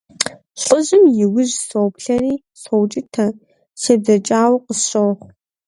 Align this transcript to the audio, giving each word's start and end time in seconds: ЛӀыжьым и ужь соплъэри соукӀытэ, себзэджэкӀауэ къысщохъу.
ЛӀыжьым 0.63 1.03
и 1.23 1.25
ужь 1.39 1.55
соплъэри 1.67 2.33
соукӀытэ, 2.61 3.25
себзэджэкӀауэ 3.81 4.57
къысщохъу. 4.65 5.27